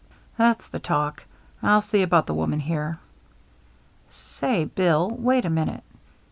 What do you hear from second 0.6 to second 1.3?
the talk.